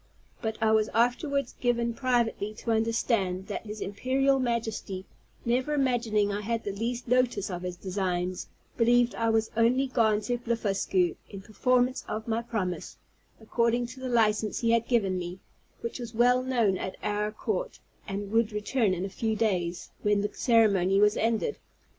But 0.41 0.57
I 0.63 0.71
was 0.71 0.89
afterwards 0.95 1.53
given 1.61 1.93
privately 1.93 2.55
to 2.55 2.71
understand 2.71 3.45
that 3.49 3.67
his 3.67 3.81
Imperial 3.81 4.39
Majesty, 4.39 5.05
never 5.45 5.75
imagining 5.75 6.31
I 6.31 6.41
had 6.41 6.63
the 6.63 6.71
least 6.71 7.07
notice 7.07 7.51
of 7.51 7.61
his 7.61 7.75
designs, 7.75 8.47
believed 8.77 9.13
I 9.13 9.29
was 9.29 9.51
only 9.55 9.85
gone 9.85 10.21
to 10.21 10.39
Blefuscu, 10.39 11.17
in 11.29 11.41
performance 11.43 12.03
of 12.07 12.27
my 12.27 12.41
promise, 12.41 12.97
according 13.39 13.85
to 13.85 13.99
the 13.99 14.09
licence 14.09 14.61
he 14.61 14.71
had 14.71 14.87
given 14.87 15.19
me, 15.19 15.37
which 15.81 15.99
was 15.99 16.15
well 16.15 16.41
known 16.41 16.79
at 16.79 16.95
our 17.03 17.31
court, 17.31 17.77
and 18.07 18.31
would 18.31 18.51
return 18.51 18.95
in 18.95 19.05
a 19.05 19.07
few 19.07 19.35
days, 19.35 19.91
when 20.01 20.21
the 20.21 20.33
ceremony 20.33 20.99
was 20.99 21.15
ended. 21.15 21.57